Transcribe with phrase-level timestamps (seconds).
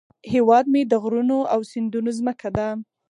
[0.33, 2.67] هیواد مې د غرونو او سیندونو زمکه ده